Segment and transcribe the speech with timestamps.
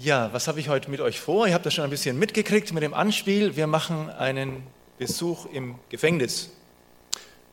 [0.00, 1.48] Ja, was habe ich heute mit euch vor?
[1.48, 3.56] Ihr habt das schon ein bisschen mitgekriegt mit dem Anspiel.
[3.56, 4.62] Wir machen einen
[4.96, 6.50] Besuch im Gefängnis.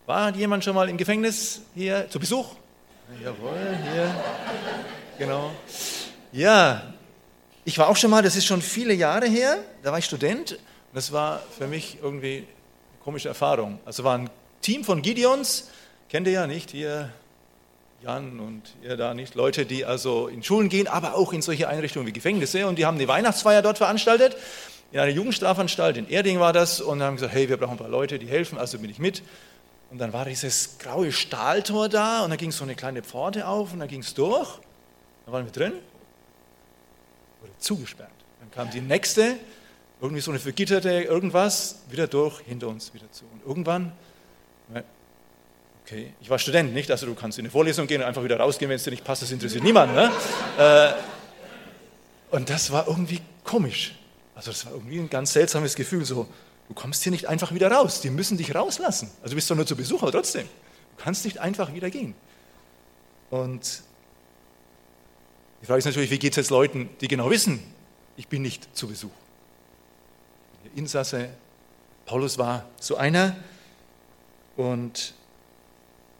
[0.05, 2.45] War jemand schon mal im Gefängnis hier zu Besuch?
[3.23, 4.15] Jawohl, hier.
[5.17, 5.49] Genau.
[6.31, 6.93] Ja,
[7.63, 10.51] ich war auch schon mal, das ist schon viele Jahre her, da war ich Student
[10.51, 10.59] und
[10.93, 13.79] das war für mich irgendwie eine komische Erfahrung.
[13.85, 14.29] Also war ein
[14.61, 15.71] Team von Gideons,
[16.09, 17.11] kennt ihr ja nicht, hier
[18.03, 21.67] Jan und ihr da nicht, Leute, die also in Schulen gehen, aber auch in solche
[21.67, 24.35] Einrichtungen wie Gefängnisse und die haben eine Weihnachtsfeier dort veranstaltet,
[24.91, 27.89] in einer Jugendstrafanstalt, in Erding war das und haben gesagt, hey, wir brauchen ein paar
[27.89, 29.23] Leute, die helfen, also bin ich mit.
[29.91, 33.73] Und dann war dieses graue Stahltor da und da ging so eine kleine Pforte auf
[33.73, 34.59] und dann ging es durch,
[35.25, 35.73] dann waren wir drin,
[37.41, 38.09] wurde zugesperrt.
[38.39, 39.37] Dann kam die nächste,
[40.01, 43.25] irgendwie so eine vergitterte irgendwas, wieder durch, hinter uns wieder zu.
[43.33, 43.91] Und irgendwann
[45.85, 46.89] Okay, ich war Student, nicht?
[46.89, 49.03] Also du kannst in eine Vorlesung gehen und einfach wieder rausgehen, wenn es dir nicht
[49.03, 49.93] passt, das interessiert niemanden.
[49.93, 50.11] Ne?
[50.57, 50.93] Äh,
[52.35, 53.93] und das war irgendwie komisch.
[54.33, 56.27] Also das war irgendwie ein ganz seltsames Gefühl, so,
[56.69, 59.11] du kommst hier nicht einfach wieder raus, die müssen dich rauslassen.
[59.21, 60.47] Also du bist doch nur zu Besuch, aber trotzdem,
[60.97, 62.15] du kannst nicht einfach wieder gehen.
[63.29, 63.83] Und
[65.61, 67.63] die Frage ist natürlich, wie geht es jetzt Leuten, die genau wissen,
[68.17, 69.11] ich bin nicht zu Besuch.
[70.73, 71.29] Insasse,
[72.07, 73.35] Paulus war so einer
[74.57, 75.13] und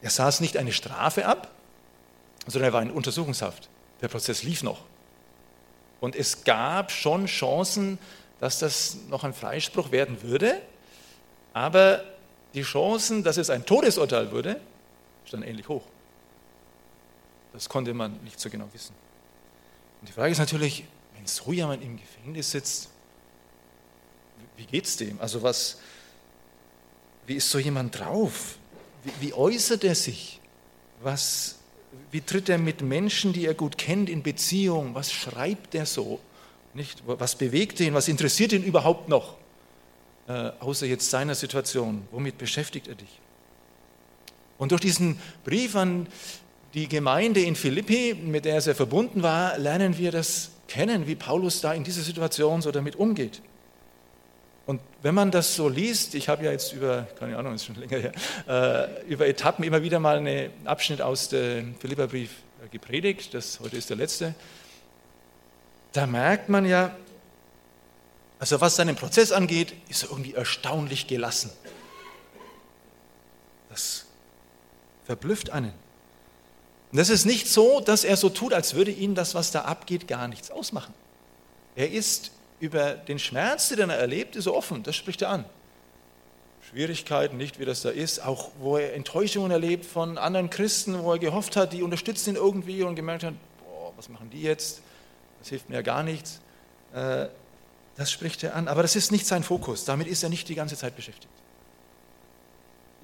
[0.05, 1.49] er saß nicht eine Strafe ab,
[2.45, 3.69] sondern er war in Untersuchungshaft.
[4.01, 4.83] Der Prozess lief noch.
[5.99, 7.97] Und es gab schon Chancen,
[8.39, 10.61] dass das noch ein Freispruch werden würde,
[11.53, 12.03] aber
[12.53, 14.61] die Chancen, dass es ein Todesurteil würde,
[15.25, 15.87] standen ähnlich hoch.
[17.53, 18.93] Das konnte man nicht so genau wissen.
[20.01, 22.89] Und die Frage ist natürlich, wenn so jemand im Gefängnis sitzt,
[24.55, 25.19] wie geht es dem?
[25.19, 25.79] Also was,
[27.25, 28.59] wie ist so jemand drauf?
[29.19, 30.39] Wie, äußert er sich?
[31.01, 31.59] Was,
[32.11, 34.95] wie tritt er mit Menschen, die er gut kennt, in Beziehung?
[34.95, 36.19] Was schreibt er so?
[36.73, 37.03] Nicht?
[37.05, 37.93] Was bewegt ihn?
[37.93, 39.35] Was interessiert ihn überhaupt noch?
[40.27, 42.07] Äh, außer jetzt seiner Situation.
[42.11, 43.19] Womit beschäftigt er dich?
[44.57, 46.07] Und durch diesen Brief an
[46.73, 51.15] die Gemeinde in Philippi, mit der er sehr verbunden war, lernen wir das kennen, wie
[51.15, 53.41] Paulus da in dieser Situation so damit umgeht.
[54.65, 57.75] Und wenn man das so liest, ich habe ja jetzt über, keine Ahnung, ist schon
[57.75, 58.11] länger her,
[58.47, 62.31] äh, über Etappen immer wieder mal einen Abschnitt aus dem Philipperbrief
[62.71, 64.33] gepredigt, das heute ist der letzte,
[65.93, 66.95] da merkt man ja,
[68.39, 71.51] also was seinen Prozess angeht, ist er irgendwie erstaunlich gelassen.
[73.69, 74.05] Das
[75.05, 75.73] verblüfft einen.
[76.91, 79.61] Und das ist nicht so, dass er so tut, als würde ihn das, was da
[79.61, 80.93] abgeht, gar nichts ausmachen.
[81.75, 85.45] Er ist über den Schmerz, den er erlebt, ist er offen, das spricht er an.
[86.69, 91.13] Schwierigkeiten, nicht wie das da ist, auch wo er Enttäuschungen erlebt von anderen Christen, wo
[91.13, 93.33] er gehofft hat, die unterstützen ihn irgendwie und gemerkt hat,
[93.63, 94.81] boah, was machen die jetzt?
[95.39, 96.41] Das hilft mir ja gar nichts.
[96.93, 97.27] Äh,
[97.95, 100.55] das spricht er an, aber das ist nicht sein Fokus, damit ist er nicht die
[100.55, 101.31] ganze Zeit beschäftigt.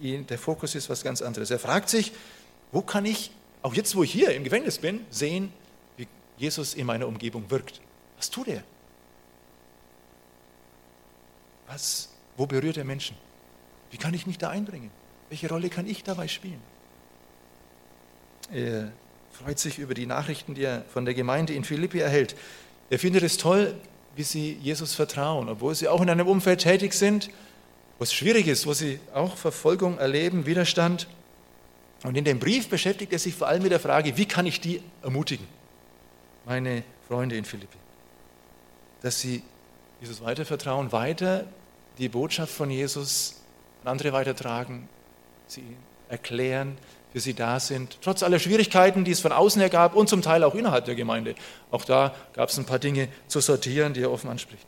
[0.02, 1.52] Der Fokus ist was ganz anderes.
[1.52, 2.12] Er fragt sich,
[2.72, 3.32] wo kann ich,
[3.62, 5.54] auch jetzt, wo ich hier im Gefängnis bin, sehen,
[5.96, 6.08] wie
[6.38, 7.80] Jesus in meiner Umgebung wirkt.
[8.18, 8.64] Was tut er?
[11.72, 13.16] Was, wo berührt er Menschen?
[13.92, 14.92] Wie kann ich mich da einbringen?
[15.30, 16.62] Welche Rolle kann ich dabei spielen?
[18.52, 18.92] Er
[19.32, 22.36] freut sich über die Nachrichten, die er von der Gemeinde in Philippi erhält.
[22.90, 23.74] Er findet es toll,
[24.18, 27.30] wie sie Jesus vertrauen, obwohl sie auch in einem Umfeld tätig sind,
[27.98, 31.08] wo es schwierig ist, wo sie auch Verfolgung erleben, Widerstand.
[32.04, 34.60] Und in dem Brief beschäftigt er sich vor allem mit der Frage, wie kann ich
[34.60, 35.48] die ermutigen,
[36.46, 37.78] meine Freunde in Philippi,
[39.02, 39.42] dass sie
[40.02, 41.46] Jesus weiter vertrauen, weiter
[41.98, 43.42] die Botschaft von Jesus
[43.84, 44.88] an andere weitertragen,
[45.48, 45.64] sie
[46.10, 46.78] erklären,
[47.12, 50.22] für sie da sind, trotz aller Schwierigkeiten, die es von außen her gab und zum
[50.22, 51.36] Teil auch innerhalb der Gemeinde.
[51.70, 54.66] Auch da gab es ein paar Dinge zu sortieren, die er offen anspricht.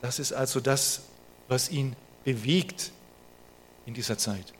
[0.00, 1.02] Das ist also das,
[1.48, 1.94] was ihn
[2.24, 2.90] bewegt
[3.86, 4.52] in dieser Zeit.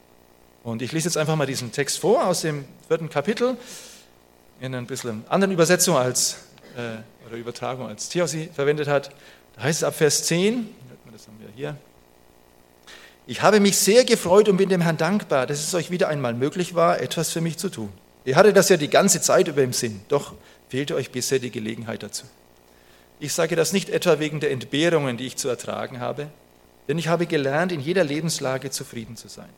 [0.63, 3.57] Und ich lese jetzt einfach mal diesen Text vor aus dem vierten Kapitel
[4.61, 6.37] in ein bisschen anderen Übersetzung als,
[6.77, 9.11] äh, oder Übertragung als Theo sie verwendet hat.
[9.57, 10.69] Da heißt es ab Vers 10,
[11.13, 11.77] das haben wir hier,
[13.27, 16.35] ich habe mich sehr gefreut und bin dem Herrn dankbar, dass es euch wieder einmal
[16.35, 17.89] möglich war, etwas für mich zu tun.
[18.25, 20.35] Ihr hattet das ja die ganze Zeit über im Sinn, doch
[20.69, 22.25] fehlte euch bisher die Gelegenheit dazu.
[23.21, 26.29] Ich sage das nicht etwa wegen der Entbehrungen, die ich zu ertragen habe,
[26.89, 29.49] denn ich habe gelernt, in jeder Lebenslage zufrieden zu sein.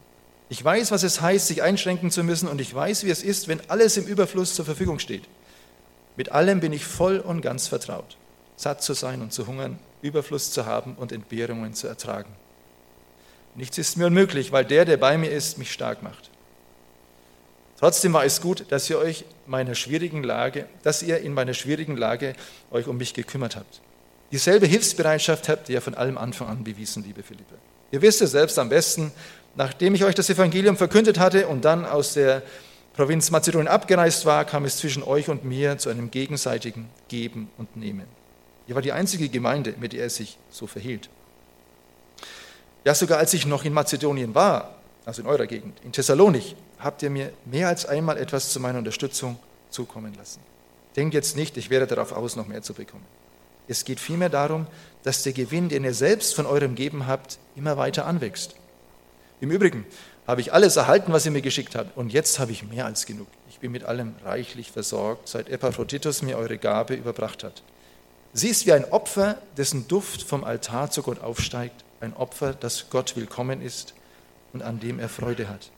[0.50, 3.48] Ich weiß, was es heißt, sich einschränken zu müssen und ich weiß, wie es ist,
[3.48, 5.24] wenn alles im Überfluss zur Verfügung steht.
[6.16, 8.18] Mit allem bin ich voll und ganz vertraut
[8.56, 12.30] satt zu sein und zu hungern, Überfluss zu haben und Entbehrungen zu ertragen.
[13.54, 16.30] Nichts ist mir unmöglich, weil der, der bei mir ist, mich stark macht.
[17.78, 21.96] Trotzdem war es gut, dass ihr euch meiner schwierigen Lage, dass ihr in meiner schwierigen
[21.96, 22.34] Lage
[22.70, 23.80] euch um mich gekümmert habt.
[24.32, 27.56] Dieselbe Hilfsbereitschaft habt ihr von allem Anfang an bewiesen, liebe Philippe.
[27.92, 29.12] Ihr wisst es selbst am besten,
[29.54, 32.42] nachdem ich euch das Evangelium verkündet hatte und dann aus der
[32.94, 37.76] Provinz Mazedonien abgereist war, kam es zwischen euch und mir zu einem gegenseitigen Geben und
[37.76, 38.06] Nehmen.
[38.66, 41.10] Ihr war die einzige Gemeinde, mit der er sich so verhielt.
[42.84, 44.74] Ja, sogar als ich noch in Mazedonien war,
[45.04, 48.78] also in eurer Gegend, in Thessalonich, habt ihr mir mehr als einmal etwas zu meiner
[48.78, 49.38] Unterstützung
[49.70, 50.40] zukommen lassen.
[50.96, 53.04] Denkt jetzt nicht, ich wäre darauf aus, noch mehr zu bekommen.
[53.66, 54.66] Es geht vielmehr darum,
[55.02, 58.54] dass der Gewinn, den ihr selbst von eurem Geben habt, immer weiter anwächst.
[59.40, 59.86] Im Übrigen
[60.26, 63.06] habe ich alles erhalten, was ihr mir geschickt habt, und jetzt habe ich mehr als
[63.06, 63.26] genug.
[63.48, 67.62] Ich bin mit allem reichlich versorgt, seit Epaphroditus mir eure Gabe überbracht hat.
[68.36, 72.90] Sie ist wie ein Opfer, dessen Duft vom Altar zu Gott aufsteigt, ein Opfer, das
[72.90, 73.94] Gott willkommen ist
[74.52, 75.70] und an dem er Freude hat.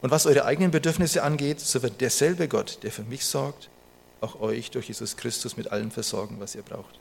[0.00, 3.70] Und was eure eigenen Bedürfnisse angeht, so wird derselbe Gott, der für mich sorgt,
[4.20, 6.98] auch euch durch Jesus Christus mit allem versorgen, was ihr braucht.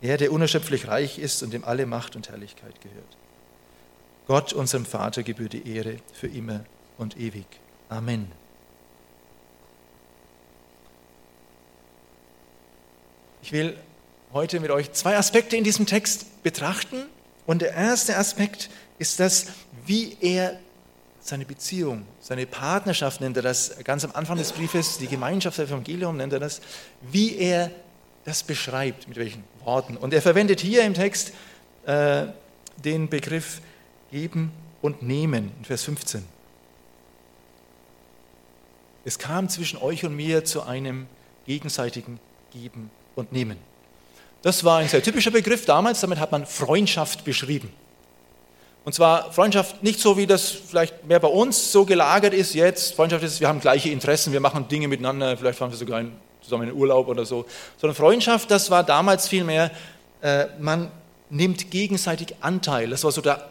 [0.00, 3.16] Er, der unerschöpflich reich ist und dem alle Macht und Herrlichkeit gehört.
[4.26, 6.64] Gott, unserem Vater, gebührt die Ehre für immer
[6.96, 7.46] und ewig.
[7.90, 8.32] Amen.
[13.42, 13.76] Ich will
[14.32, 17.06] heute mit euch zwei Aspekte in diesem Text betrachten.
[17.44, 19.46] Und der erste Aspekt ist das,
[19.84, 20.60] wie er
[21.20, 25.66] seine Beziehung, seine Partnerschaft nennt er das, ganz am Anfang des Briefes, die Gemeinschaft der
[25.66, 26.60] Evangelium nennt er das,
[27.00, 27.70] wie er
[28.24, 29.96] das beschreibt, mit welchen Worten.
[29.96, 31.32] Und er verwendet hier im Text
[31.84, 32.26] äh,
[32.76, 33.60] den Begriff
[34.10, 36.24] geben und nehmen in Vers 15.
[39.04, 41.06] Es kam zwischen euch und mir zu einem
[41.44, 42.20] gegenseitigen
[42.52, 43.58] Geben und Nehmen.
[44.42, 47.72] Das war ein sehr typischer Begriff damals, damit hat man Freundschaft beschrieben.
[48.84, 52.94] Und zwar Freundschaft nicht so, wie das vielleicht mehr bei uns so gelagert ist jetzt.
[52.94, 56.04] Freundschaft ist, wir haben gleiche Interessen, wir machen Dinge miteinander, vielleicht fahren wir sogar
[56.40, 57.46] zusammen in Urlaub oder so.
[57.80, 59.70] Sondern Freundschaft, das war damals vielmehr,
[60.20, 60.90] äh, man
[61.30, 62.90] nimmt gegenseitig Anteil.
[62.90, 63.48] Das war so der,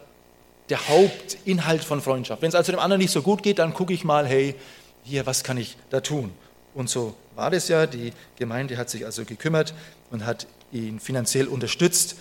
[0.68, 2.42] der Hauptinhalt von Freundschaft.
[2.42, 4.54] Wenn es also dem anderen nicht so gut geht, dann gucke ich mal, hey,
[5.02, 6.32] hier, was kann ich da tun?
[6.74, 7.86] Und so war das ja.
[7.86, 9.74] Die Gemeinde hat sich also gekümmert
[10.10, 12.16] und hat ihn finanziell unterstützt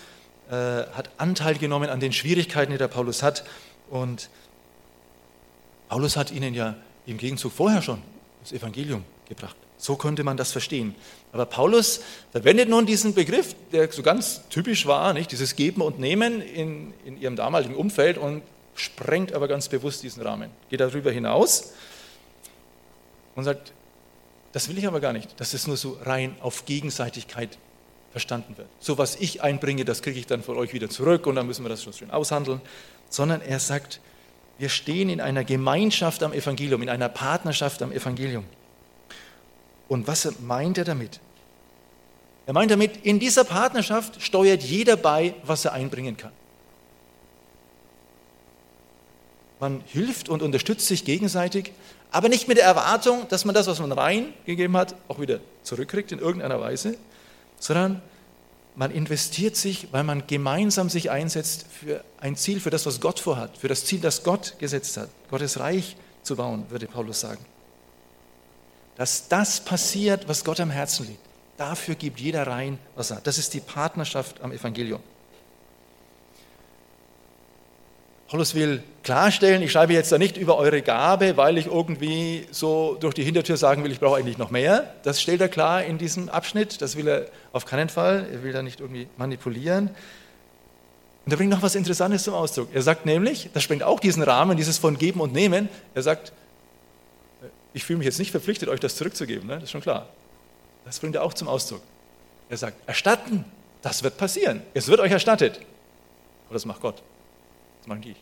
[0.52, 3.46] äh, hat Anteil genommen an den Schwierigkeiten, die der Paulus hat.
[3.90, 4.30] Und
[5.88, 6.76] Paulus hat ihnen ja
[7.06, 8.02] im Gegenzug vorher schon
[8.42, 9.56] das Evangelium gebracht.
[9.78, 10.94] So konnte man das verstehen.
[11.32, 12.02] Aber Paulus
[12.32, 15.32] verwendet nun diesen Begriff, der so ganz typisch war, nicht?
[15.32, 18.44] dieses Geben und Nehmen in, in ihrem damaligen Umfeld und
[18.76, 21.74] sprengt aber ganz bewusst diesen Rahmen, geht darüber hinaus
[23.36, 23.72] und sagt,
[24.52, 27.58] das will ich aber gar nicht, dass es nur so rein auf Gegenseitigkeit
[28.12, 28.68] verstanden wird.
[28.80, 31.64] So was ich einbringe, das kriege ich dann von euch wieder zurück und dann müssen
[31.64, 32.62] wir das schon schön aushandeln.
[33.10, 34.02] Sondern er sagt,
[34.58, 38.46] wir stehen in einer Gemeinschaft am Evangelium, in einer Partnerschaft am Evangelium.
[39.88, 41.20] Und was meint er damit?
[42.46, 46.32] Er meint damit, in dieser Partnerschaft steuert jeder bei, was er einbringen kann.
[49.62, 51.72] Man hilft und unterstützt sich gegenseitig,
[52.10, 56.12] aber nicht mit der Erwartung, dass man das, was man reingegeben hat, auch wieder zurückkriegt
[56.12, 56.98] in irgendeiner Weise,
[57.60, 58.02] sondern
[58.76, 63.20] man investiert sich, weil man gemeinsam sich einsetzt für ein Ziel, für das, was Gott
[63.20, 67.46] vorhat, für das Ziel, das Gott gesetzt hat, Gottes Reich zu bauen, würde Paulus sagen.
[68.96, 71.20] Dass das passiert, was Gott am Herzen liegt.
[71.58, 73.28] Dafür gibt jeder rein, was er hat.
[73.28, 75.02] Das ist die Partnerschaft am Evangelium.
[78.32, 82.96] Paulus will klarstellen, ich schreibe jetzt da nicht über eure Gabe, weil ich irgendwie so
[82.98, 84.94] durch die Hintertür sagen will, ich brauche eigentlich noch mehr.
[85.04, 86.82] Das stellt er klar in diesem Abschnitt.
[86.82, 88.26] Das will er auf keinen Fall.
[88.32, 89.90] Er will da nicht irgendwie manipulieren.
[91.26, 92.70] Und er bringt noch was Interessantes zum Ausdruck.
[92.74, 95.68] Er sagt nämlich, das sprengt auch diesen Rahmen, dieses von Geben und Nehmen.
[95.94, 96.32] Er sagt,
[97.74, 99.46] ich fühle mich jetzt nicht verpflichtet, euch das zurückzugeben.
[99.46, 99.56] Ne?
[99.56, 100.08] Das ist schon klar.
[100.86, 101.82] Das bringt er auch zum Ausdruck.
[102.50, 103.44] Er sagt, erstatten,
[103.82, 104.62] das wird passieren.
[104.74, 105.60] Es wird euch erstattet.
[106.46, 107.04] Aber das macht Gott.
[107.82, 108.16] Das mache ich.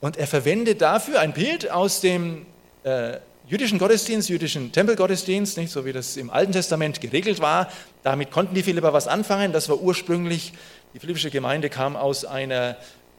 [0.00, 2.46] Und er verwendet dafür ein Bild aus dem
[2.84, 7.68] äh, jüdischen Gottesdienst, jüdischen Tempelgottesdienst, nicht so wie das im Alten Testament geregelt war.
[8.02, 9.52] Damit konnten die Philipper was anfangen.
[9.52, 10.52] Das war ursprünglich,
[10.94, 12.76] die philippische Gemeinde kam aus einer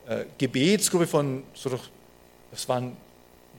[0.07, 1.83] äh, Gebetsgruppe von, so doch,
[2.51, 2.95] das waren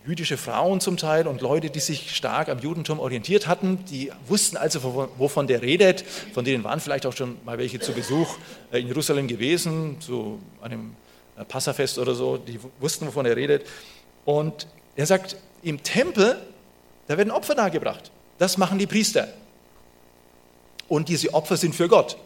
[0.06, 4.56] jüdische Frauen zum Teil und Leute, die sich stark am Judentum orientiert hatten, die wussten
[4.56, 6.02] also, wovon der redet.
[6.32, 8.36] Von denen waren vielleicht auch schon mal welche zu Besuch
[8.72, 10.94] äh, in Jerusalem gewesen, zu einem
[11.36, 13.66] äh, Passafest oder so, die wussten, wovon er redet.
[14.24, 14.66] Und
[14.96, 16.38] er sagt, im Tempel,
[17.08, 18.10] da werden Opfer dargebracht.
[18.38, 19.28] Das machen die Priester.
[20.88, 22.16] Und diese Opfer sind für Gott.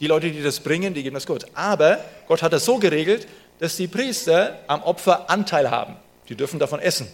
[0.00, 1.46] Die Leute, die das bringen, die geben das Gott.
[1.54, 1.98] Aber
[2.28, 3.26] Gott hat das so geregelt,
[3.58, 5.96] dass die Priester am Opfer Anteil haben.
[6.28, 7.06] Die dürfen davon essen.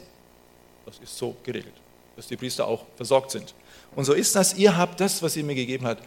[0.86, 1.74] Das ist so geregelt,
[2.16, 3.54] dass die Priester auch versorgt sind.
[3.94, 6.02] Und so ist das, ihr habt das, was ihr mir gegeben habt,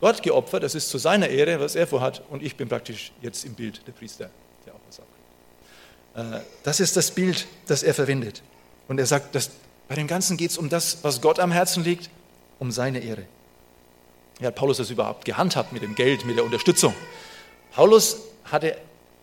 [0.00, 3.44] Gott geopfert, das ist zu seiner Ehre, was er vorhat, und ich bin praktisch jetzt
[3.44, 4.30] im Bild der Priester,
[4.66, 4.80] der auch
[6.14, 6.42] abkriegt.
[6.42, 8.42] Äh, das ist das Bild, das er verwendet.
[8.88, 9.50] Und er sagt, dass
[9.88, 12.10] bei dem Ganzen geht es um das, was Gott am Herzen liegt,
[12.58, 13.26] um seine Ehre.
[14.38, 16.94] Wie hat Paulus das überhaupt gehandhabt mit dem Geld, mit der Unterstützung?
[17.72, 18.76] Paulus hatte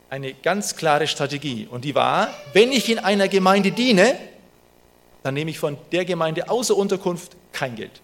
[0.10, 4.18] eine ganz klare Strategie und die war, wenn ich in einer Gemeinde diene,
[5.24, 8.02] dann nehme ich von der Gemeinde außer Unterkunft kein Geld.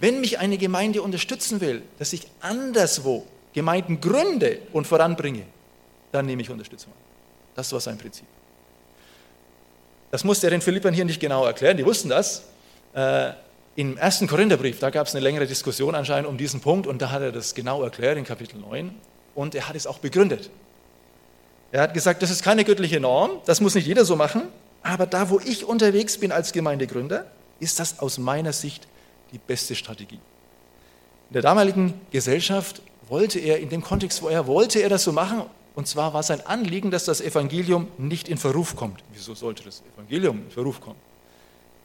[0.00, 5.44] Wenn mich eine Gemeinde unterstützen will, dass ich anderswo Gemeinden gründe und voranbringe,
[6.10, 6.98] dann nehme ich Unterstützung an.
[7.54, 8.26] Das war sein Prinzip.
[10.10, 12.44] Das musste er den Philippern hier nicht genau erklären, die wussten das.
[12.94, 13.32] Äh,
[13.76, 17.10] Im ersten Korintherbrief, da gab es eine längere Diskussion anscheinend um diesen Punkt und da
[17.10, 18.94] hat er das genau erklärt in Kapitel 9
[19.34, 20.50] und er hat es auch begründet.
[21.72, 24.42] Er hat gesagt, das ist keine göttliche Norm, das muss nicht jeder so machen,
[24.82, 27.24] aber da, wo ich unterwegs bin als Gemeindegründer,
[27.60, 28.86] ist das aus meiner Sicht
[29.32, 30.20] die beste Strategie.
[31.30, 35.12] In der damaligen Gesellschaft wollte er, in dem Kontext, wo er wollte, er das so
[35.12, 35.44] machen.
[35.74, 39.02] Und zwar war sein Anliegen, dass das Evangelium nicht in Verruf kommt.
[39.14, 40.98] Wieso sollte das Evangelium in Verruf kommen?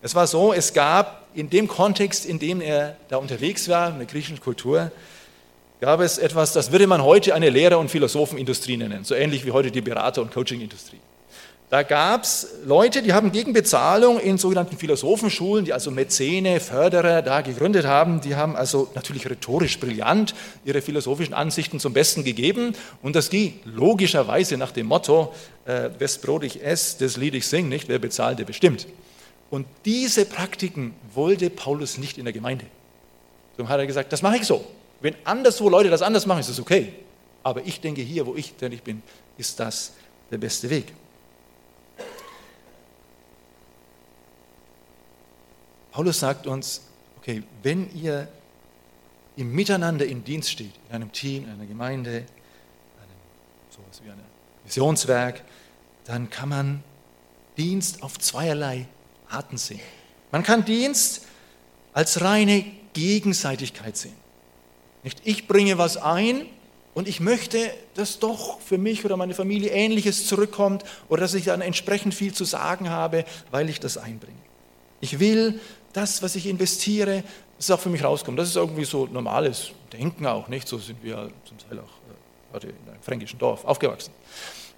[0.01, 3.99] Es war so, es gab in dem Kontext, in dem er da unterwegs war, in
[3.99, 4.91] der griechischen Kultur,
[5.79, 9.51] gab es etwas, das würde man heute eine Lehrer- und Philosophenindustrie nennen, so ähnlich wie
[9.51, 10.99] heute die Berater- und Coachingindustrie.
[11.69, 17.21] Da gab es Leute, die haben gegen Bezahlung in sogenannten Philosophenschulen, die also Mäzene, Förderer
[17.21, 22.73] da gegründet haben, die haben also natürlich rhetorisch brillant ihre philosophischen Ansichten zum Besten gegeben
[23.01, 25.33] und das ging logischerweise nach dem Motto,
[25.65, 28.87] äh, wes Brot ich esse, das Lied ich sing, nicht, wer bezahlt, der bestimmt.
[29.49, 32.65] Und diese Praktiken wollte Paulus nicht in der Gemeinde.
[33.57, 34.65] Darum hat er gesagt, das mache ich so.
[35.01, 36.93] Wenn anderswo Leute das anders machen, ist das okay.
[37.43, 39.01] Aber ich denke, hier, wo ich ich bin,
[39.37, 39.93] ist das
[40.31, 40.93] der beste Weg.
[45.91, 46.81] Paulus sagt uns,
[47.17, 48.27] okay, wenn ihr
[49.35, 53.17] im Miteinander im Dienst steht, in einem Team, in einer Gemeinde, einem,
[53.69, 54.21] sowas wie ein
[54.63, 55.43] Missionswerk,
[56.05, 56.83] dann kann man
[57.57, 58.87] Dienst auf zweierlei
[59.29, 59.79] Arten sehen.
[60.31, 61.25] Man kann Dienst
[61.93, 64.26] als reine Gegenseitigkeit sehen.
[65.07, 66.45] Nicht ich bringe was ein
[66.93, 71.45] und ich möchte, dass doch für mich oder meine Familie Ähnliches zurückkommt oder dass ich
[71.45, 74.37] dann entsprechend viel zu sagen habe, weil ich das einbringe.
[74.99, 75.61] Ich will,
[75.93, 77.23] das, was ich investiere,
[77.55, 78.37] das auch für mich rauskommt.
[78.37, 80.67] Das ist irgendwie so normales Denken auch, nicht?
[80.67, 84.11] So sind wir zum Teil auch äh, in einem fränkischen Dorf aufgewachsen.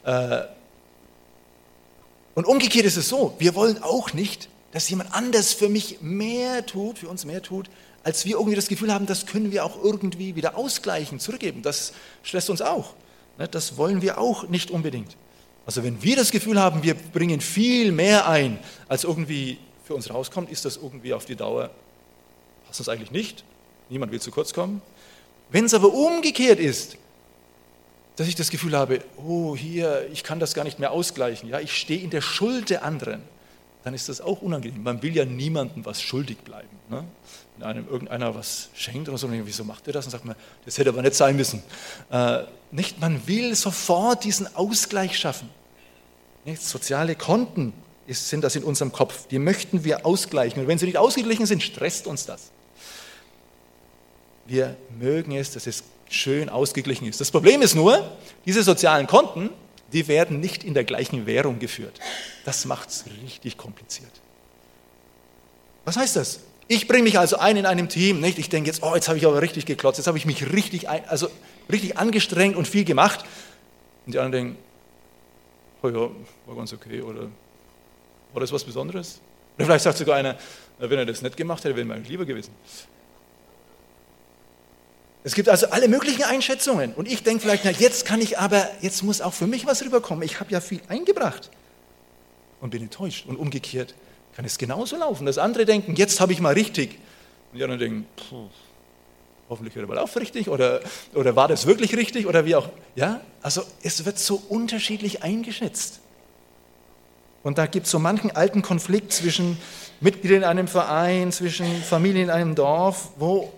[0.04, 0.42] Äh,
[2.36, 6.68] und umgekehrt ist es so, wir wollen auch nicht, dass jemand anders für mich mehr
[6.68, 7.68] tut, für uns mehr tut,
[8.04, 11.62] als wir irgendwie das Gefühl haben, das können wir auch irgendwie wieder ausgleichen, zurückgeben.
[11.62, 12.94] Das stresst uns auch.
[13.38, 13.48] Ne?
[13.48, 15.16] Das wollen wir auch nicht unbedingt.
[15.66, 20.10] Also wenn wir das Gefühl haben, wir bringen viel mehr ein, als irgendwie für uns
[20.10, 21.70] rauskommt, ist das irgendwie auf die Dauer,
[22.66, 23.44] passt das eigentlich nicht.
[23.90, 24.82] Niemand will zu kurz kommen.
[25.52, 26.98] Wenn es aber umgekehrt ist,
[28.16, 31.60] dass ich das Gefühl habe, oh, hier, ich kann das gar nicht mehr ausgleichen, ja,
[31.60, 33.22] ich stehe in der Schuld der anderen,
[33.84, 34.84] dann ist das auch unangenehm.
[34.84, 36.68] Man will ja niemandem was schuldig bleiben.
[36.90, 37.06] Ne?
[37.60, 40.06] Wenn einem irgendeiner was schenkt oder so, wieso macht er das?
[40.06, 41.62] Und sagt man, das hätte aber nicht sein müssen.
[42.10, 45.50] Äh, nicht, man will sofort diesen Ausgleich schaffen.
[46.46, 46.62] Nicht?
[46.62, 47.74] Soziale Konten
[48.08, 49.28] ist, sind das in unserem Kopf.
[49.28, 50.62] Die möchten wir ausgleichen.
[50.62, 52.52] Und wenn sie nicht ausgeglichen sind, stresst uns das.
[54.46, 57.20] Wir mögen es, dass es schön ausgeglichen ist.
[57.20, 58.10] Das Problem ist nur,
[58.46, 59.50] diese sozialen Konten,
[59.92, 62.00] die werden nicht in der gleichen Währung geführt.
[62.46, 64.12] Das macht es richtig kompliziert.
[65.84, 66.40] Was heißt das?
[66.72, 68.38] Ich bringe mich also ein in einem Team, nicht?
[68.38, 70.88] Ich denke jetzt, oh, jetzt habe ich aber richtig geklotzt, jetzt habe ich mich richtig,
[70.88, 71.28] ein, also
[71.72, 73.26] richtig angestrengt und viel gemacht.
[74.06, 74.64] Und die anderen denken,
[75.82, 76.12] oh ja,
[76.46, 77.22] war ganz okay oder
[78.34, 79.20] war das was Besonderes?
[79.58, 80.38] Oder vielleicht sagt sogar einer,
[80.78, 82.54] wenn er das nicht gemacht hätte, wäre mir lieber gewesen.
[85.24, 86.94] Es gibt also alle möglichen Einschätzungen.
[86.94, 89.84] Und ich denke vielleicht, na, jetzt kann ich aber, jetzt muss auch für mich was
[89.84, 90.24] rüberkommen.
[90.24, 91.50] Ich habe ja viel eingebracht
[92.62, 93.26] und bin enttäuscht.
[93.26, 93.96] Und umgekehrt
[94.36, 95.26] kann es genauso laufen.
[95.26, 96.98] Das andere denken, jetzt habe ich mal richtig.
[97.52, 98.06] Und die anderen denken,
[99.50, 100.50] hoffentlich wird er mal auch richtig.
[100.50, 100.82] Oder,
[101.14, 102.28] oder war das wirklich richtig?
[102.28, 102.70] Oder wie auch.
[102.96, 106.00] Ja, also es wird so unterschiedlich eingeschätzt.
[107.42, 109.58] Und da gibt es so manchen alten Konflikt zwischen
[110.02, 113.52] Mitgliedern in einem Verein, zwischen Familien in einem Dorf, wo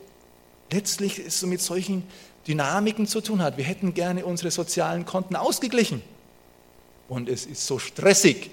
[0.71, 2.03] letztlich es so mit solchen
[2.47, 3.57] Dynamiken zu tun hat.
[3.57, 6.01] Wir hätten gerne unsere sozialen Konten ausgeglichen.
[7.09, 8.51] Und es ist so stressig.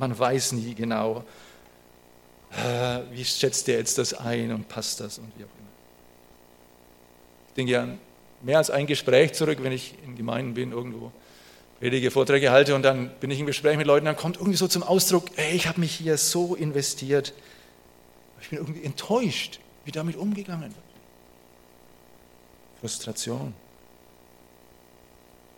[0.00, 1.24] Man weiß nie genau,
[2.52, 5.68] äh, wie schätzt der jetzt das ein und passt das und wie auch immer.
[7.48, 7.98] Ich denke an
[8.40, 11.12] mehr als ein Gespräch zurück, wenn ich in Gemeinden bin, irgendwo
[11.80, 14.68] Predige, Vorträge halte und dann bin ich im Gespräch mit Leuten, dann kommt irgendwie so
[14.68, 17.34] zum Ausdruck, ey, ich habe mich hier so investiert.
[18.40, 20.74] Ich bin irgendwie enttäuscht, wie damit umgegangen wird.
[22.80, 23.52] Frustration.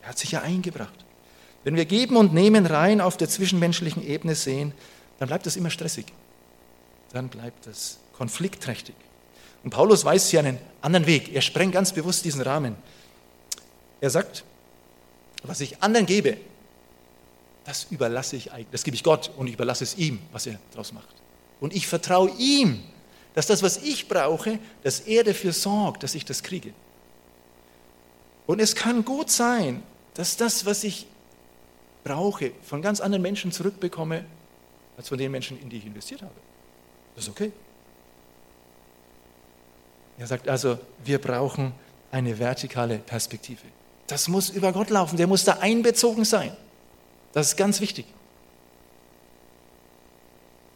[0.03, 1.02] Er hat sich ja eingebracht.
[1.65, 4.73] Wenn wir Geben und Nehmen rein auf der zwischenmenschlichen Ebene sehen,
[5.19, 6.07] dann bleibt das immer stressig.
[7.13, 8.95] Dann bleibt das konfliktträchtig.
[9.63, 11.33] Und Paulus weiß hier einen anderen Weg.
[11.35, 12.75] Er sprengt ganz bewusst diesen Rahmen.
[14.01, 14.45] Er sagt,
[15.45, 16.37] was ich anderen gebe,
[17.65, 20.93] das überlasse ich das gebe ich Gott und ich überlasse es ihm, was er daraus
[20.93, 21.15] macht.
[21.61, 22.83] Und ich vertraue ihm,
[23.35, 26.73] dass das, was ich brauche, dass er dafür sorgt, dass ich das kriege.
[28.47, 29.83] Und es kann gut sein,
[30.15, 31.07] dass das, was ich
[32.05, 34.25] brauche, von ganz anderen Menschen zurückbekomme,
[34.97, 36.35] als von den Menschen, in die ich investiert habe.
[37.15, 37.53] Das ist okay.
[40.19, 41.73] Er sagt also, wir brauchen
[42.11, 43.63] eine vertikale Perspektive.
[44.07, 46.55] Das muss über Gott laufen, der muss da einbezogen sein.
[47.33, 48.05] Das ist ganz wichtig.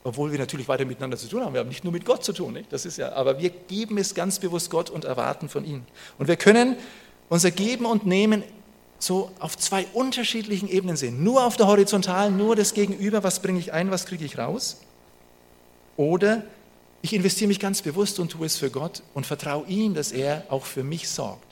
[0.05, 1.53] Obwohl wir natürlich weiter miteinander zu tun haben.
[1.53, 2.73] Wir haben nicht nur mit Gott zu tun, nicht?
[2.73, 5.83] Das ist ja, aber wir geben es ganz bewusst Gott und erwarten von ihm.
[6.19, 6.77] Und wir können
[7.29, 8.45] unser Geben und Nehmen
[8.99, 11.23] so auf zwei unterschiedlichen Ebenen sehen.
[11.23, 14.81] Nur auf der horizontalen, nur das Gegenüber, was bringe ich ein, was kriege ich raus.
[15.97, 16.45] Oder
[17.03, 20.45] ich investiere mich ganz bewusst und tue es für Gott und vertraue ihm, dass er
[20.49, 21.45] auch für mich sorgt.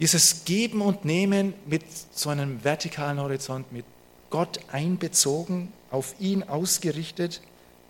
[0.00, 1.82] Dieses Geben und Nehmen mit
[2.12, 3.84] so einem vertikalen Horizont, mit
[4.30, 7.40] Gott einbezogen, auf ihn ausgerichtet,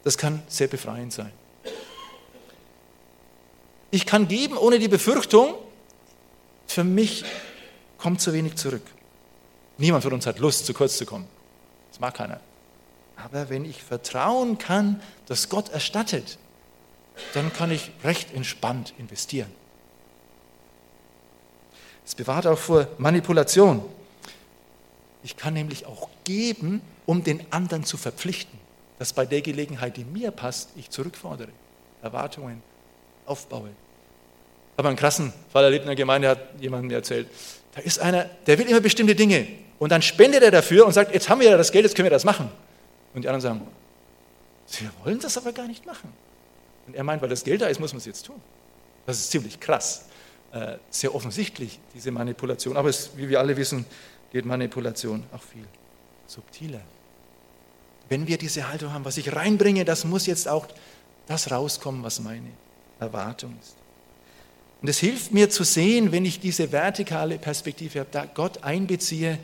[0.05, 1.33] das kann sehr befreiend sein.
[3.91, 5.55] Ich kann geben ohne die Befürchtung,
[6.67, 7.25] für mich
[7.97, 8.83] kommt zu wenig zurück.
[9.79, 11.27] Niemand von uns hat Lust, zu kurz zu kommen.
[11.91, 12.41] Das mag keiner.
[13.17, 16.39] Aber wenn ich vertrauen kann, dass Gott erstattet,
[17.35, 19.51] dann kann ich recht entspannt investieren.
[22.05, 23.83] Es bewahrt auch vor Manipulation.
[25.23, 28.59] Ich kann nämlich auch geben, um den anderen zu verpflichten,
[28.99, 31.51] dass bei der Gelegenheit, die mir passt, ich zurückfordere,
[32.03, 32.63] Erwartungen
[33.29, 33.69] aufbaue.
[33.69, 37.29] Ich habe einen krassen Fall erlebt in der Gemeinde, hat jemand mir erzählt.
[37.75, 39.47] Da ist einer, der will immer bestimmte Dinge
[39.79, 42.07] und dann spendet er dafür und sagt, jetzt haben wir ja das Geld, jetzt können
[42.07, 42.51] wir das machen.
[43.15, 43.67] Und die anderen sagen,
[44.81, 46.13] wir wollen das aber gar nicht machen.
[46.87, 48.41] Und er meint, weil das Geld da ist, muss man es jetzt tun.
[49.07, 50.07] Das ist ziemlich krass.
[50.53, 52.77] Äh, sehr offensichtlich, diese Manipulation.
[52.77, 53.85] Aber es, wie wir alle wissen,
[54.33, 55.65] geht Manipulation auch viel
[56.27, 56.81] subtiler.
[58.09, 60.67] Wenn wir diese Haltung haben, was ich reinbringe, das muss jetzt auch
[61.27, 62.49] das rauskommen, was meine
[63.01, 63.77] Erwartung ist.
[64.81, 69.39] Und es hilft mir zu sehen, wenn ich diese vertikale Perspektive habe, da Gott einbeziehe,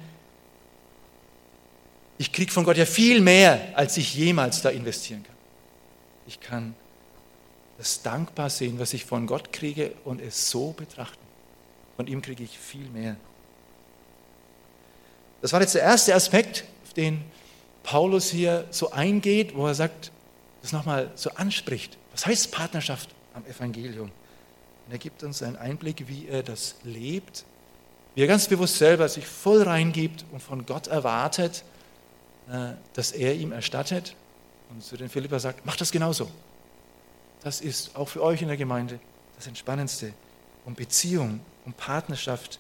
[2.17, 5.35] ich kriege von Gott ja viel mehr, als ich jemals da investieren kann.
[6.27, 6.75] Ich kann
[7.77, 11.25] das dankbar sehen, was ich von Gott kriege und es so betrachten.
[11.97, 13.17] Von ihm kriege ich viel mehr.
[15.43, 17.23] Das war jetzt der erste Aspekt, auf den
[17.83, 20.13] Paulus hier so eingeht, wo er sagt,
[20.63, 21.99] das nochmal so anspricht.
[22.13, 24.11] Was heißt Partnerschaft am Evangelium?
[24.87, 27.45] Und er gibt uns einen Einblick, wie er das lebt,
[28.15, 31.65] wie er ganz bewusst selber sich voll reingibt und von Gott erwartet,
[32.49, 34.15] äh, dass er ihm erstattet.
[34.71, 36.31] Und zu den Philippa sagt, mach das genauso.
[37.43, 38.99] Das ist auch für euch in der Gemeinde
[39.37, 40.13] das Entspannendste,
[40.65, 42.59] um Beziehung, um Partnerschaft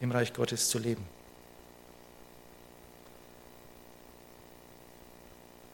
[0.00, 1.04] im Reich Gottes zu leben.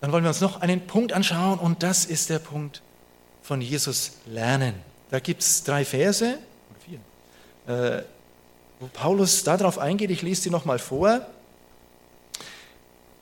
[0.01, 2.83] Dann wollen wir uns noch einen Punkt anschauen und das ist der Punkt
[3.49, 4.75] von Jesus lernen.
[5.09, 6.39] Da gibt es drei Verse,
[7.67, 8.03] äh,
[8.79, 10.11] wo Paulus darauf eingeht.
[10.11, 11.27] Ich lese sie nochmal vor.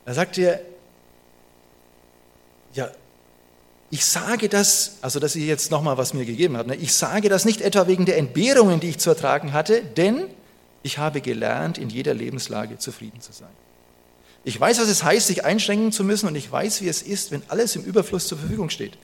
[0.04, 0.60] Da sagt er,
[2.74, 2.90] ja,
[3.92, 6.74] ich sage das, also das ist jetzt nochmal, was mir gegeben hat, ne?
[6.74, 10.26] ich sage das nicht etwa wegen der Entbehrungen, die ich zu ertragen hatte, denn
[10.82, 13.48] ich habe gelernt, in jeder Lebenslage zufrieden zu sein.
[14.42, 17.30] Ich weiß, was es heißt, sich einschränken zu müssen und ich weiß, wie es ist,
[17.30, 18.98] wenn alles im Überfluss zur Verfügung steht.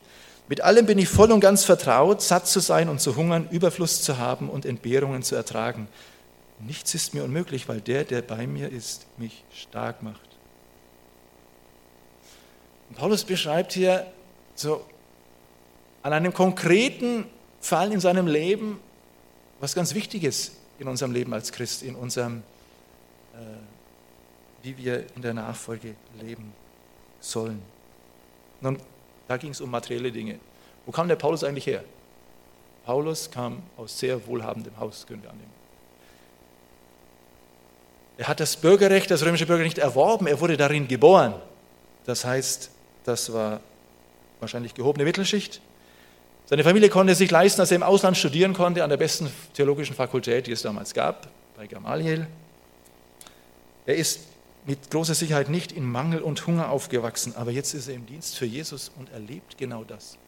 [0.49, 4.03] Mit allem bin ich voll und ganz vertraut, satt zu sein und zu hungern, Überfluss
[4.03, 5.89] zu haben und Entbehrungen zu ertragen.
[6.59, 10.21] Nichts ist mir unmöglich, weil der, der bei mir ist, mich stark macht.
[12.89, 14.07] Und Paulus beschreibt hier
[14.55, 14.85] so
[16.03, 17.27] an einem konkreten
[17.61, 18.81] Fall in seinem Leben,
[19.61, 22.43] was ganz wichtig ist in unserem Leben als Christ, in unserem,
[23.35, 23.39] äh,
[24.63, 26.53] wie wir in der Nachfolge leben
[27.21, 27.63] sollen.
[28.61, 28.79] Nun,
[29.29, 30.39] da ging es um materielle Dinge.
[30.87, 31.85] Wo kam der Paulus eigentlich her?
[32.85, 35.53] Paulus kam aus sehr wohlhabendem Haus, können wir annehmen.
[38.19, 41.35] Er hat das Bürgerrecht, das römische Bürgerrecht erworben, er wurde darin geboren.
[42.05, 42.71] Das heißt,
[43.05, 43.61] das war
[44.41, 45.61] wahrscheinlich gehobene Mittelschicht.
[46.47, 49.95] Seine Familie konnte sich leisten, dass er im Ausland studieren konnte, an der besten theologischen
[49.95, 52.27] Fakultät, die es damals gab, bei Gamaliel.
[53.87, 54.21] Er ist
[54.65, 58.37] mit großer Sicherheit nicht in Mangel und Hunger aufgewachsen, aber jetzt ist er im Dienst
[58.37, 60.19] für Jesus und erlebt genau das.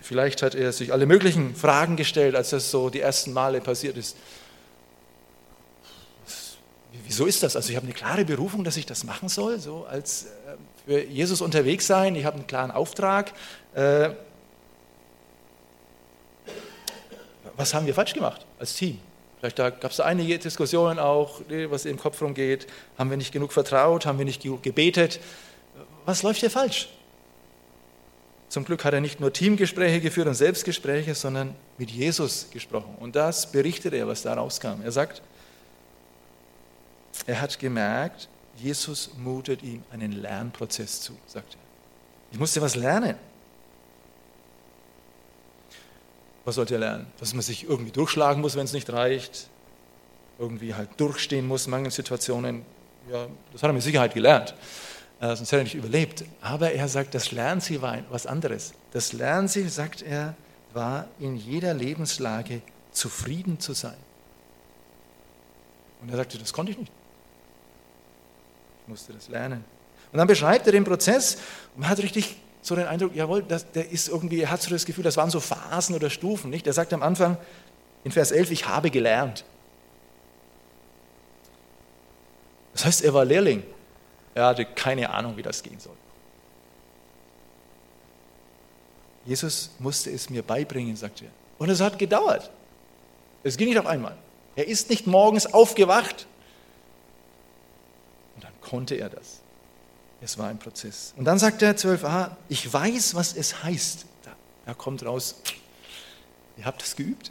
[0.00, 3.96] Vielleicht hat er sich alle möglichen Fragen gestellt, als das so die ersten Male passiert
[3.96, 4.16] ist.
[7.04, 7.56] Wieso ist das?
[7.56, 10.28] Also ich habe eine klare Berufung, dass ich das machen soll, so als äh,
[10.86, 12.14] für Jesus unterwegs sein.
[12.14, 13.32] Ich habe einen klaren Auftrag.
[13.74, 14.10] Äh,
[17.56, 19.00] was haben wir falsch gemacht als Team?
[19.40, 22.66] Vielleicht gab es da einige Diskussionen auch, was im Kopf rumgeht.
[22.98, 24.04] Haben wir nicht genug vertraut?
[24.04, 25.20] Haben wir nicht genug gebetet?
[26.04, 26.88] Was läuft hier falsch?
[28.48, 32.96] Zum Glück hat er nicht nur Teamgespräche geführt und Selbstgespräche, sondern mit Jesus gesprochen.
[32.98, 34.80] Und das berichtet er, was da rauskam.
[34.82, 35.22] Er sagt,
[37.26, 41.60] er hat gemerkt, Jesus mutet ihm einen Lernprozess zu, sagt er.
[42.32, 43.16] Ich musste was lernen.
[46.48, 47.06] Was sollte er lernen?
[47.20, 49.50] Dass man sich irgendwie durchschlagen muss, wenn es nicht reicht.
[50.38, 52.62] Irgendwie halt durchstehen muss in manchen Situationen.
[53.12, 54.54] Ja, das hat er mit Sicherheit gelernt.
[55.20, 56.24] Äh, sonst hätte er nicht überlebt.
[56.40, 58.72] Aber er sagt, das Lernziel war was anderes.
[58.92, 60.36] Das Lernziel, sagt er,
[60.72, 63.98] war in jeder Lebenslage zufrieden zu sein.
[66.00, 66.92] Und er sagte, das konnte ich nicht.
[68.84, 69.66] Ich musste das lernen.
[70.12, 71.34] Und dann beschreibt er den Prozess
[71.74, 74.70] und man hat richtig so den Eindruck, jawohl, das, der ist irgendwie, er hat so
[74.70, 76.66] das Gefühl, das waren so Phasen oder Stufen, nicht?
[76.66, 77.36] Er sagt am Anfang
[78.04, 79.44] in Vers 11, ich habe gelernt.
[82.72, 83.64] Das heißt, er war Lehrling.
[84.34, 85.96] Er hatte keine Ahnung, wie das gehen soll.
[89.26, 91.28] Jesus musste es mir beibringen, sagt er.
[91.58, 92.50] Und es hat gedauert.
[93.42, 94.16] Es ging nicht auf einmal.
[94.54, 96.26] Er ist nicht morgens aufgewacht
[98.36, 99.40] und dann konnte er das.
[100.20, 101.14] Es war ein Prozess.
[101.16, 104.06] Und dann sagt er 12a, ich weiß, was es heißt.
[104.24, 104.32] Da,
[104.66, 105.36] da kommt raus,
[106.56, 107.30] ihr habt es geübt.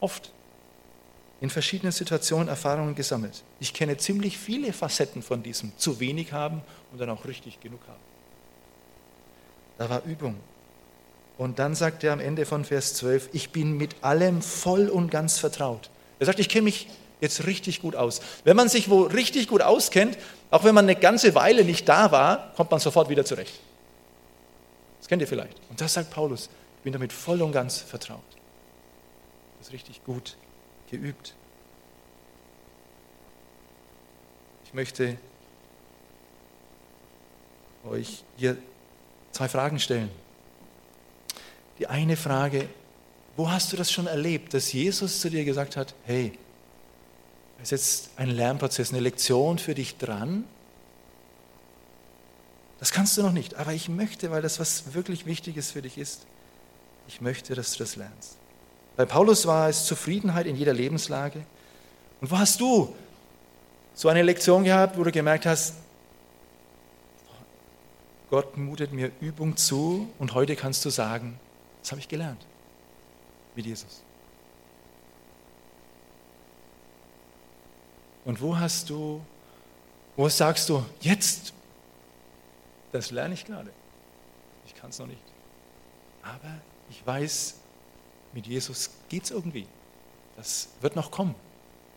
[0.00, 0.32] Oft.
[1.40, 3.42] In verschiedenen Situationen Erfahrungen gesammelt.
[3.60, 6.60] Ich kenne ziemlich viele Facetten von diesem zu wenig haben
[6.92, 8.00] und dann auch richtig genug haben.
[9.78, 10.36] Da war Übung.
[11.38, 15.10] Und dann sagt er am Ende von Vers 12, ich bin mit allem voll und
[15.10, 15.88] ganz vertraut.
[16.18, 16.88] Er sagt, ich kenne mich
[17.20, 18.20] jetzt richtig gut aus.
[18.44, 20.18] Wenn man sich wo richtig gut auskennt,
[20.50, 23.60] auch wenn man eine ganze Weile nicht da war, kommt man sofort wieder zurecht.
[24.98, 25.56] Das kennt ihr vielleicht.
[25.68, 28.20] Und das sagt Paulus, ich bin damit voll und ganz vertraut.
[29.58, 30.36] Das ist richtig gut
[30.90, 31.34] geübt.
[34.64, 35.16] Ich möchte
[37.88, 38.56] euch hier
[39.32, 40.10] zwei Fragen stellen.
[41.78, 42.68] Die eine Frage,
[43.36, 46.32] wo hast du das schon erlebt, dass Jesus zu dir gesagt hat, hey,
[47.62, 50.44] ist jetzt ein Lernprozess, eine Lektion für dich dran.
[52.78, 55.98] Das kannst du noch nicht, aber ich möchte, weil das was wirklich Wichtiges für dich
[55.98, 56.26] ist,
[57.08, 58.36] ich möchte, dass du das lernst.
[58.96, 61.44] Bei Paulus war es Zufriedenheit in jeder Lebenslage.
[62.20, 62.94] Und wo hast du
[63.94, 65.74] so eine Lektion gehabt, wo du gemerkt hast,
[68.30, 71.38] Gott mutet mir Übung zu und heute kannst du sagen,
[71.82, 72.46] das habe ich gelernt
[73.56, 74.02] mit Jesus.
[78.24, 79.20] Und wo hast du,
[80.16, 81.52] wo sagst du, jetzt,
[82.92, 83.70] das lerne ich gerade.
[84.66, 85.22] Ich kann es noch nicht.
[86.22, 87.56] Aber ich weiß,
[88.32, 89.66] mit Jesus geht es irgendwie.
[90.36, 91.34] Das wird noch kommen.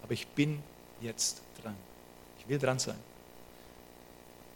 [0.01, 0.61] Aber ich bin
[1.01, 1.75] jetzt dran.
[2.39, 2.97] Ich will dran sein.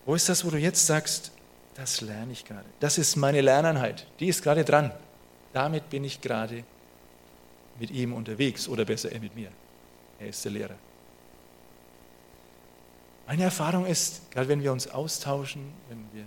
[0.06, 1.32] Wo ist das, wo du jetzt sagst,
[1.76, 2.66] das lerne ich gerade.
[2.80, 4.08] Das ist meine Lerneinheit.
[4.20, 4.92] Die ist gerade dran.
[5.54, 6.64] Damit bin ich gerade
[7.80, 9.52] mit ihm unterwegs oder besser er mit mir.
[10.20, 10.76] Er ist der Lehrer.
[13.28, 16.26] Meine Erfahrung ist, gerade wenn wir uns austauschen, wenn wir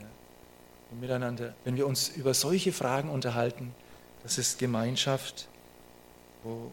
[1.00, 3.74] miteinander, wenn wir uns über solche Fragen unterhalten,
[4.22, 5.48] das ist Gemeinschaft,
[6.42, 6.70] wo,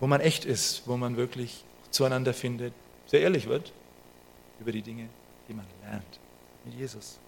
[0.00, 2.74] wo man echt ist, wo man wirklich zueinander findet,
[3.06, 3.72] sehr ehrlich wird
[4.60, 5.08] über die Dinge,
[5.48, 6.20] die man lernt
[6.66, 7.18] mit Jesus.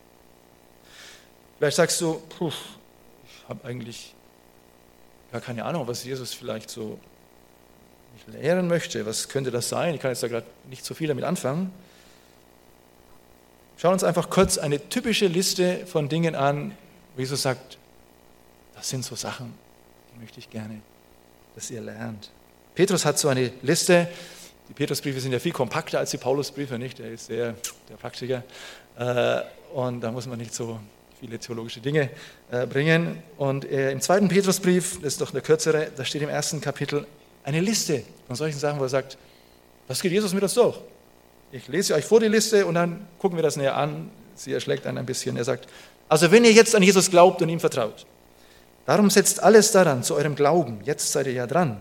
[1.57, 2.53] Vielleicht sagst du, puh,
[3.25, 4.15] ich habe eigentlich
[5.33, 6.99] gar keine Ahnung, was Jesus vielleicht so
[8.27, 9.07] lehren möchte.
[9.07, 9.95] Was könnte das sein?
[9.95, 11.73] Ich kann jetzt da gerade nicht so viel damit anfangen.
[13.79, 16.73] Schauen uns einfach kurz eine typische Liste von Dingen an,
[17.15, 17.77] wo Jesus sagt,
[18.75, 19.53] das sind so Sachen,
[20.15, 20.81] die möchte ich gerne,
[21.55, 22.31] dass ihr lernt.
[22.75, 24.09] Petrus hat so eine Liste.
[24.69, 27.01] Die Petrusbriefe sind ja viel kompakter als die Paulusbriefe, nicht?
[27.01, 27.55] Er ist sehr
[27.89, 28.43] der Praktiker.
[28.99, 29.43] Äh,
[29.75, 30.81] und da muss man nicht so
[31.21, 32.11] viele theologische Dinge
[32.51, 33.23] äh, bringen.
[33.37, 37.07] Und äh, im zweiten Petrusbrief, das ist doch eine kürzere, da steht im ersten Kapitel
[37.45, 39.19] eine Liste von solchen Sachen, wo er sagt,
[39.87, 40.79] das geht Jesus mit uns durch.
[41.53, 44.11] Ich lese euch vor die Liste und dann gucken wir das näher an.
[44.35, 45.37] Sie erschlägt einen ein bisschen.
[45.37, 45.69] Er sagt,
[46.09, 48.07] Also wenn ihr jetzt an Jesus glaubt und ihm vertraut,
[48.85, 51.79] darum setzt alles daran, zu eurem Glauben, jetzt seid ihr ja dran,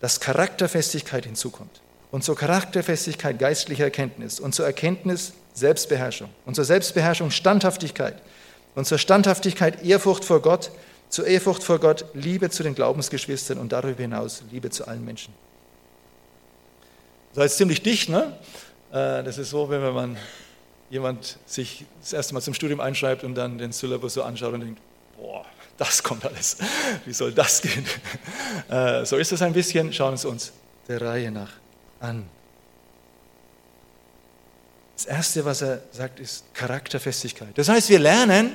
[0.00, 1.80] dass Charakterfestigkeit hinzukommt.
[2.10, 8.20] Und zur Charakterfestigkeit geistliche Erkenntnis und zur Erkenntnis Selbstbeherrschung und zur Selbstbeherrschung Standhaftigkeit
[8.74, 10.70] und zur Standhaftigkeit Ehrfurcht vor Gott,
[11.08, 15.32] zur Ehrfurcht vor Gott Liebe zu den Glaubensgeschwistern und darüber hinaus Liebe zu allen Menschen.
[17.34, 18.36] Das ist ziemlich dicht, ne?
[18.92, 20.16] Äh, das ist so, wenn man
[20.90, 24.60] jemand sich das erste Mal zum Studium einschreibt und dann den Syllabus so anschaut und
[24.60, 24.80] denkt,
[25.16, 25.44] boah,
[25.78, 26.58] das kommt alles.
[27.06, 27.86] Wie soll das gehen?
[28.68, 29.92] Äh, so ist es ein bisschen.
[29.92, 30.52] Schauen es uns
[30.88, 31.50] der Reihe nach
[32.00, 32.24] an.
[34.94, 37.50] Das Erste, was er sagt, ist Charakterfestigkeit.
[37.56, 38.54] Das heißt, wir lernen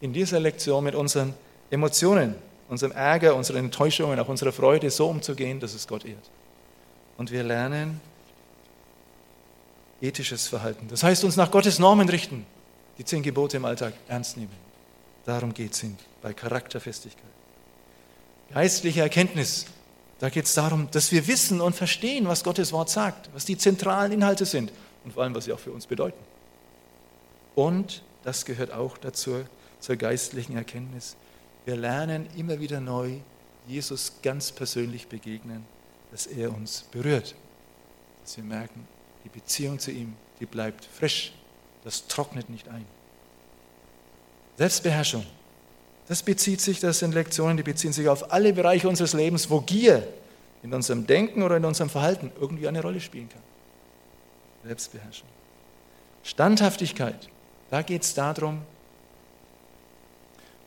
[0.00, 1.34] in dieser Lektion mit unseren
[1.70, 2.34] Emotionen,
[2.68, 6.30] unserem Ärger, unseren Enttäuschungen, auch unserer Freude so umzugehen, dass es Gott ehrt.
[7.16, 8.00] Und wir lernen
[10.00, 10.88] ethisches Verhalten.
[10.88, 12.46] Das heißt, uns nach Gottes Normen richten,
[12.98, 14.66] die zehn Gebote im Alltag ernst nehmen.
[15.24, 15.84] Darum geht es
[16.22, 17.24] bei Charakterfestigkeit.
[18.52, 19.66] Geistliche Erkenntnis,
[20.18, 23.58] da geht es darum, dass wir wissen und verstehen, was Gottes Wort sagt, was die
[23.58, 24.72] zentralen Inhalte sind
[25.04, 26.18] und vor allem, was sie auch für uns bedeuten.
[27.54, 29.44] Und das gehört auch dazu,
[29.80, 31.16] zur geistlichen Erkenntnis.
[31.64, 33.18] Wir lernen immer wieder neu,
[33.66, 35.64] Jesus ganz persönlich begegnen,
[36.10, 37.34] dass er uns berührt,
[38.22, 38.86] dass wir merken,
[39.26, 41.32] die Beziehung zu ihm, die bleibt frisch,
[41.82, 42.86] das trocknet nicht ein.
[44.56, 45.26] Selbstbeherrschung,
[46.06, 49.60] das bezieht sich, das sind Lektionen, die beziehen sich auf alle Bereiche unseres Lebens, wo
[49.60, 50.06] Gier
[50.62, 53.42] in unserem Denken oder in unserem Verhalten irgendwie eine Rolle spielen kann.
[54.64, 55.28] Selbstbeherrschung.
[56.22, 57.28] Standhaftigkeit,
[57.70, 58.62] da geht es darum,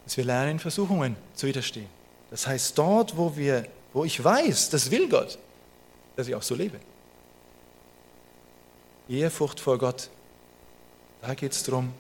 [0.04, 1.88] dass wir lernen, Versuchungen zu widerstehen.
[2.30, 5.40] Das heißt, dort, wo, wir, wo ich weiß, das will Gott,
[6.18, 6.78] dass ich auch so lebe.
[9.10, 10.10] Ehrfurcht vor Gott,
[11.22, 11.94] da geht es darum,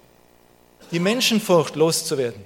[0.92, 2.44] die Menschenfurcht loszuwerden.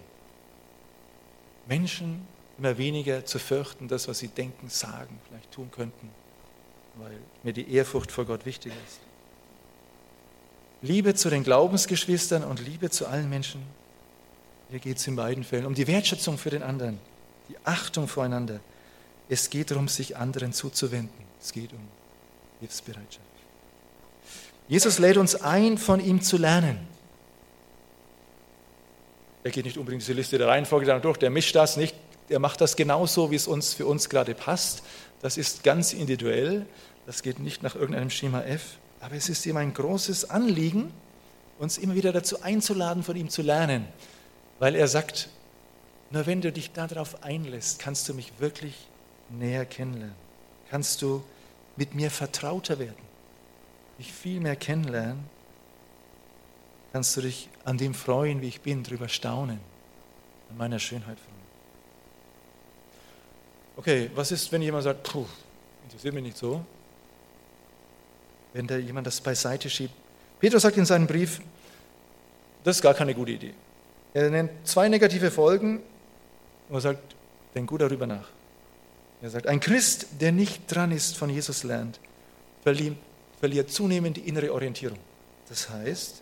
[1.68, 6.10] Menschen immer weniger zu fürchten, das, was sie denken, sagen, vielleicht tun könnten,
[6.96, 9.00] weil mir die Ehrfurcht vor Gott wichtig ist.
[10.82, 13.64] Liebe zu den Glaubensgeschwistern und Liebe zu allen Menschen.
[14.70, 17.00] Hier geht es in beiden Fällen um die Wertschätzung für den anderen,
[17.48, 18.60] die Achtung voreinander.
[19.30, 21.26] Es geht darum, sich anderen zuzuwenden.
[21.40, 21.88] Es geht um
[22.60, 23.33] Hilfsbereitschaft.
[24.68, 26.80] Jesus lädt uns ein, von ihm zu lernen.
[29.44, 31.96] Er geht nicht unbedingt diese Liste der Reihenfolge durch, der mischt das nicht,
[32.30, 34.84] der macht das genauso, wie es uns für uns gerade passt.
[35.22, 36.66] Das ist ganz individuell,
[37.06, 40.92] das geht nicht nach irgendeinem Schema F, aber es ist ihm ein großes Anliegen,
[41.60, 43.86] uns immer wieder dazu einzuladen, von ihm zu lernen,
[44.60, 45.30] weil er sagt,
[46.10, 48.88] nur wenn du dich darauf einlässt, kannst du mich wirklich
[49.30, 50.16] näher kennenlernen,
[50.70, 51.24] kannst du
[51.76, 53.13] mit mir vertrauter werden,
[54.04, 55.24] mich viel mehr kennenlernen
[56.92, 59.60] kannst du dich an dem freuen, wie ich bin, darüber staunen,
[60.50, 61.44] an meiner Schönheit freuen.
[63.78, 65.26] Okay, was ist, wenn jemand sagt, puh,
[65.86, 66.64] interessiert mich nicht so?
[68.52, 69.94] Wenn da jemand das beiseite schiebt.
[70.40, 71.40] Petrus sagt in seinem Brief,
[72.64, 73.54] das ist gar keine gute Idee.
[74.14, 75.82] Er nennt zwei negative Folgen
[76.70, 77.16] und sagt,
[77.56, 78.28] denk gut darüber nach.
[79.22, 82.00] Er sagt, ein Christ, der nicht dran ist, von Jesus lernt,
[82.64, 82.98] verliert,
[83.44, 85.00] verliert zunehmend die innere Orientierung.
[85.50, 86.22] Das heißt,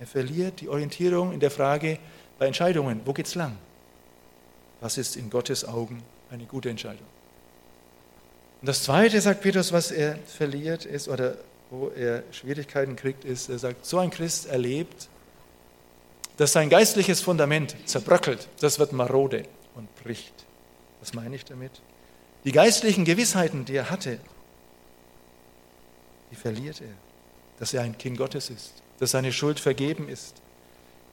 [0.00, 1.98] er verliert die Orientierung in der Frage
[2.38, 3.58] bei Entscheidungen, wo geht es lang?
[4.80, 7.06] Was ist in Gottes Augen eine gute Entscheidung?
[8.62, 11.36] Und das Zweite, sagt Petrus, was er verliert ist oder
[11.68, 15.10] wo er Schwierigkeiten kriegt, ist, er sagt, so ein Christ erlebt,
[16.38, 20.32] dass sein geistliches Fundament zerbröckelt, das wird marode und bricht.
[21.00, 21.82] Was meine ich damit?
[22.44, 24.20] Die geistlichen Gewissheiten, die er hatte,
[26.34, 26.94] die verliert er,
[27.60, 30.42] dass er ein Kind Gottes ist, dass seine Schuld vergeben ist,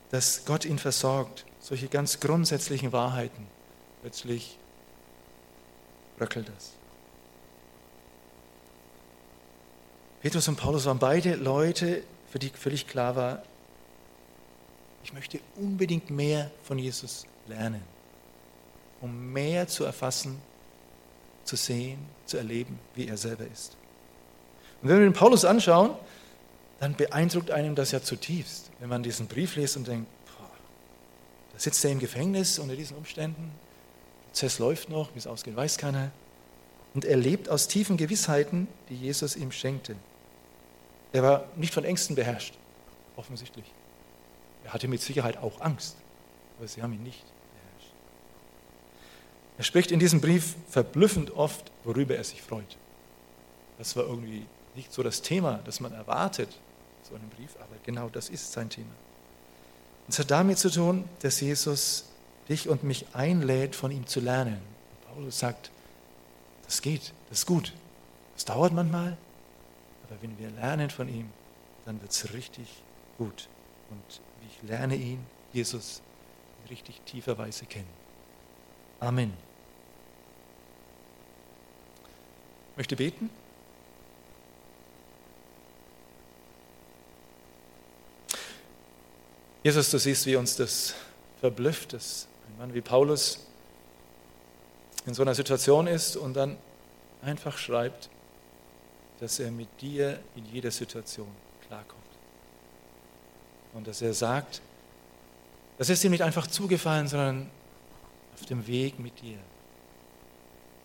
[0.10, 1.46] dass Gott ihn versorgt.
[1.60, 3.46] Solche ganz grundsätzlichen Wahrheiten.
[4.02, 4.58] Plötzlich
[6.18, 6.74] bröckelt das.
[10.22, 13.44] Petrus und Paulus waren beide Leute, für die völlig klar war,
[15.04, 17.82] ich möchte unbedingt mehr von Jesus lernen,
[19.02, 20.42] um mehr zu erfassen,
[21.44, 23.78] zu sehen, zu erleben, wie er selber ist.
[24.82, 25.92] Und wenn wir den Paulus anschauen,
[26.80, 30.50] dann beeindruckt einem das ja zutiefst, wenn man diesen Brief liest und denkt, boah,
[31.54, 33.52] da sitzt er im Gefängnis unter diesen Umständen,
[34.22, 36.12] der Prozess läuft noch, wie es ausgeht, weiß keiner.
[36.94, 39.96] Und er lebt aus tiefen Gewissheiten, die Jesus ihm schenkte.
[41.14, 42.56] Er war nicht von Ängsten beherrscht,
[43.16, 43.66] offensichtlich.
[44.64, 45.98] Er hatte mit Sicherheit auch Angst,
[46.58, 47.94] aber sie haben ihn nicht beherrscht.
[49.58, 52.78] Er spricht in diesem Brief verblüffend oft, worüber er sich freut.
[53.78, 56.50] Das war irgendwie nicht so das Thema, das man erwartet,
[57.08, 58.92] so einem Brief, aber genau das ist sein Thema.
[60.08, 62.06] Es hat damit zu tun, dass Jesus
[62.50, 64.62] dich und mich einlädt, von ihm zu lernen.
[65.08, 65.72] Paulus sagt,
[66.66, 67.74] das geht, das ist gut.
[68.36, 69.18] Das dauert manchmal,
[70.08, 71.30] aber wenn wir lernen von ihm,
[71.86, 72.68] dann wird es richtig
[73.18, 73.48] gut.
[73.90, 76.02] Und ich lerne ihn, Jesus,
[76.64, 77.90] in richtig tiefer Weise kennen.
[79.00, 79.34] Amen.
[82.72, 83.30] Ich möchte beten.
[89.64, 90.96] Jesus, du siehst, wie uns das
[91.40, 93.46] verblüfft, dass ein Mann wie Paulus
[95.06, 96.58] in so einer Situation ist und dann
[97.22, 98.10] einfach schreibt,
[99.20, 101.28] dass er mit dir in jeder Situation
[101.68, 102.02] klarkommt.
[103.74, 104.62] Und dass er sagt,
[105.78, 107.50] das ist ihm nicht einfach zugefallen, sondern
[108.34, 109.38] auf dem Weg mit dir.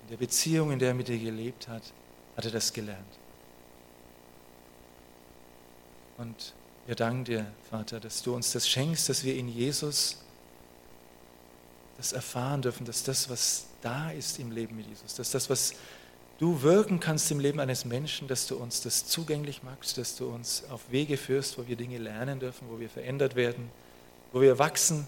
[0.02, 1.82] In der Beziehung, in der er mit dir gelebt hat,
[2.36, 3.18] hat er das gelernt.
[6.18, 6.54] Und
[6.86, 10.18] wir danken dir, Vater, dass du uns das schenkst, dass wir in Jesus
[11.96, 15.74] das erfahren dürfen, dass das, was da ist im Leben mit Jesus, dass das, was
[16.38, 20.28] du wirken kannst im Leben eines Menschen, dass du uns das zugänglich machst, dass du
[20.28, 23.70] uns auf Wege führst, wo wir Dinge lernen dürfen, wo wir verändert werden,
[24.32, 25.06] wo wir wachsen,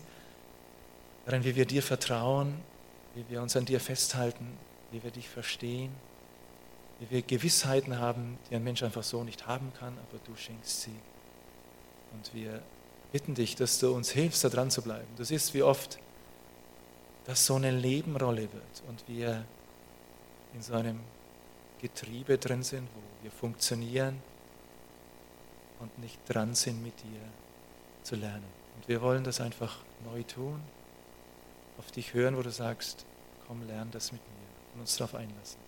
[1.26, 2.54] darin, wie wir dir vertrauen,
[3.14, 4.56] wie wir uns an dir festhalten,
[4.90, 5.92] wie wir dich verstehen,
[7.00, 10.82] wie wir Gewissheiten haben, die ein Mensch einfach so nicht haben kann, aber du schenkst
[10.82, 10.94] sie.
[12.12, 12.62] Und wir
[13.12, 15.08] bitten dich, dass du uns hilfst, da dran zu bleiben.
[15.16, 15.98] Du siehst, wie oft
[17.24, 19.44] das so eine Nebenrolle wird und wir
[20.54, 21.00] in so einem
[21.80, 24.20] Getriebe drin sind, wo wir funktionieren
[25.80, 27.20] und nicht dran sind, mit dir
[28.02, 28.46] zu lernen.
[28.76, 30.60] Und wir wollen das einfach neu tun,
[31.78, 33.04] auf dich hören, wo du sagst,
[33.46, 35.67] komm, lern das mit mir und uns darauf einlassen.